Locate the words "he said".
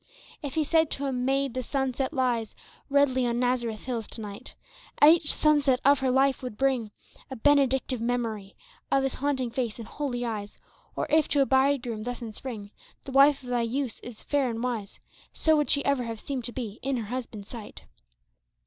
0.55-0.89